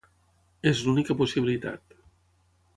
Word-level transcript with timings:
És 0.71 0.81
l'única 0.87 1.17
possibilitat. 1.21 1.97